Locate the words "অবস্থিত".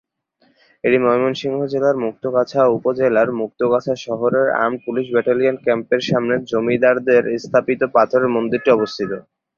8.71-9.11